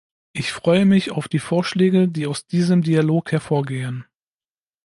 [0.33, 4.05] Ich freue mich auf die Vorschläge, die aus diesem Dialog hervorgehen.